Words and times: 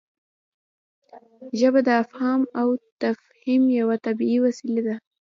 ژبه 1.59 1.79
د 1.87 1.89
افهام 2.03 2.41
او 2.59 2.67
تفهیم 3.01 3.63
یوه 3.79 3.95
طبیعي 4.05 4.37
وسیله 4.45 4.81
ده. 4.87 4.95